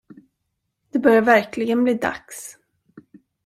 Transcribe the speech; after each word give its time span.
Det 0.89 0.99
börjar 0.99 1.21
verkligen 1.21 1.83
bli 1.83 1.93
dags. 1.93 2.57